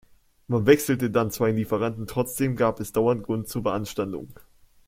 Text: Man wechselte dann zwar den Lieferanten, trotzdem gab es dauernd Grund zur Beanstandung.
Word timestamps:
Man 0.47 0.65
wechselte 0.65 1.11
dann 1.11 1.29
zwar 1.29 1.45
den 1.49 1.57
Lieferanten, 1.57 2.07
trotzdem 2.07 2.55
gab 2.55 2.79
es 2.79 2.91
dauernd 2.91 3.21
Grund 3.21 3.47
zur 3.47 3.61
Beanstandung. 3.61 4.29